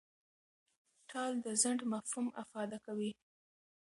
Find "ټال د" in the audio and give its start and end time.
1.09-1.47